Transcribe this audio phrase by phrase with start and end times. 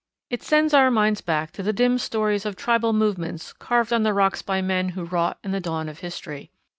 [0.31, 4.15] It sends our minds back to the dim stories of tribal movements carved on the
[4.15, 6.49] rocks by men who wrought in the dawn of history.